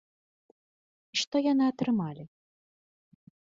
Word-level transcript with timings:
І 1.15 1.21
што 1.23 1.35
яны 1.51 1.63
атрымалі? 1.75 2.23